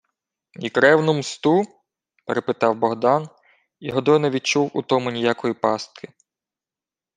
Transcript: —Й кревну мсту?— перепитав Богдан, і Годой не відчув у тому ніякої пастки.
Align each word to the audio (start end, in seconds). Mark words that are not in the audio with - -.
—Й 0.59 0.69
кревну 0.69 1.13
мсту?— 1.13 1.63
перепитав 2.25 2.75
Богдан, 2.75 3.29
і 3.79 3.91
Годой 3.91 4.19
не 4.19 4.29
відчув 4.29 4.71
у 4.73 4.81
тому 4.81 5.11
ніякої 5.11 5.53
пастки. 5.53 6.09